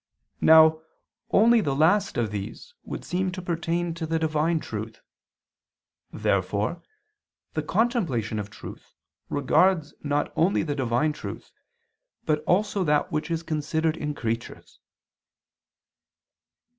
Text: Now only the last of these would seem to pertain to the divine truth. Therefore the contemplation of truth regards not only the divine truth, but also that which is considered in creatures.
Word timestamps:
Now 0.41 0.81
only 1.29 1.61
the 1.61 1.75
last 1.75 2.17
of 2.17 2.31
these 2.31 2.73
would 2.83 3.05
seem 3.05 3.31
to 3.33 3.39
pertain 3.43 3.93
to 3.93 4.07
the 4.07 4.17
divine 4.17 4.59
truth. 4.59 4.99
Therefore 6.11 6.81
the 7.53 7.61
contemplation 7.61 8.39
of 8.39 8.49
truth 8.49 8.95
regards 9.29 9.93
not 10.01 10.33
only 10.35 10.63
the 10.63 10.73
divine 10.73 11.13
truth, 11.13 11.51
but 12.25 12.43
also 12.45 12.83
that 12.83 13.11
which 13.11 13.29
is 13.29 13.43
considered 13.43 13.95
in 13.95 14.15
creatures. 14.15 14.79